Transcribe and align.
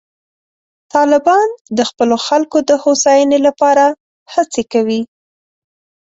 طالبان 0.93 1.47
د 1.77 1.79
خپلو 1.89 2.15
خلکو 2.27 2.57
د 2.69 2.71
هوساینې 2.83 3.39
لپاره 3.47 3.85
هڅې 4.33 4.63
کوي. 4.73 5.01